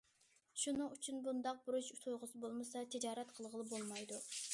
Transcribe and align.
شۇنىڭ 0.59 0.95
ئۈچۈن، 0.95 1.19
بۇنداق 1.27 1.59
بۇرچ 1.67 1.91
تۇيغۇسى 2.05 2.41
بولمىسا، 2.45 2.83
تىجارەت 2.95 3.35
قىلغىلى 3.41 3.67
بولمايدۇ. 3.75 4.19